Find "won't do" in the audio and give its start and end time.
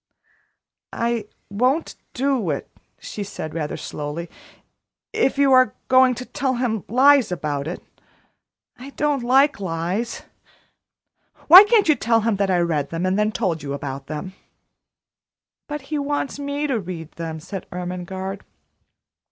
1.51-2.49